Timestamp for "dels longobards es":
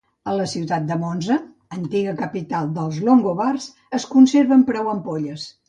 2.79-4.11